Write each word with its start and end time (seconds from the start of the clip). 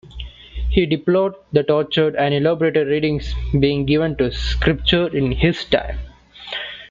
He 0.71 0.87
deplored 0.87 1.35
the 1.53 1.61
tortured 1.61 2.15
and 2.15 2.33
elaborated 2.33 2.87
readings 2.87 3.35
being 3.59 3.85
given 3.85 4.15
to 4.17 4.31
Scripture 4.33 5.05
in 5.15 5.31
his 5.31 5.63
time. 5.65 5.99